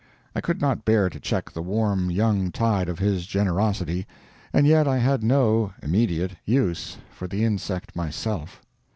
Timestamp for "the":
1.51-1.61, 7.27-7.43